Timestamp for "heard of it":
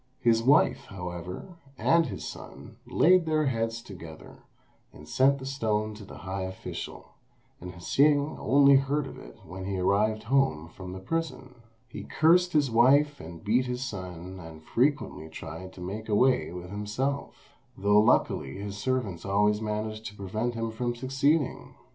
8.77-9.37